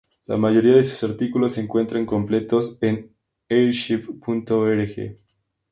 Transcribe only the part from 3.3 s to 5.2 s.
arXiv.org.